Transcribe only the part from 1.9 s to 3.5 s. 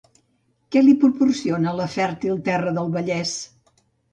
fèrtil terra del Vallès?